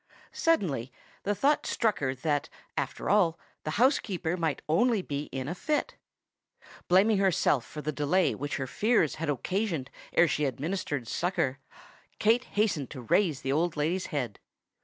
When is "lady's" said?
13.77-14.07